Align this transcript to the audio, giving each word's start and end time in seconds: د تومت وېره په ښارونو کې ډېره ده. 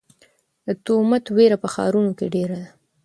د 0.65 0.67
تومت 0.85 1.25
وېره 1.35 1.57
په 1.63 1.67
ښارونو 1.73 2.11
کې 2.17 2.27
ډېره 2.35 2.55
ده. 2.61 2.69